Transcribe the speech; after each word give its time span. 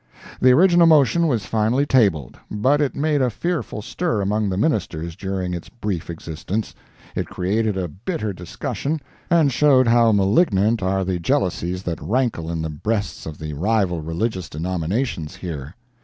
The 0.39 0.49
original 0.51 0.87
motion 0.87 1.27
was 1.27 1.45
finally 1.45 1.85
tabled, 1.85 2.35
but 2.49 2.81
it 2.81 2.95
made 2.95 3.21
a 3.21 3.29
fearful 3.29 3.83
stir 3.83 4.19
among 4.19 4.49
the 4.49 4.57
Ministers 4.57 5.15
during 5.15 5.53
its 5.53 5.69
brief 5.69 6.09
existence. 6.09 6.73
It 7.15 7.27
created 7.27 7.77
a 7.77 7.87
bitter 7.87 8.33
discussion, 8.33 8.99
and 9.29 9.51
showed 9.51 9.87
how 9.87 10.11
malignant 10.11 10.81
are 10.81 11.05
the 11.05 11.19
jealousies 11.19 11.83
that 11.83 12.01
rankle 12.01 12.49
in 12.49 12.63
the 12.63 12.69
breasts 12.71 13.27
of 13.27 13.37
the 13.37 13.53
rival 13.53 14.01
religious 14.01 14.49
denominations 14.49 15.35
here. 15.35 15.75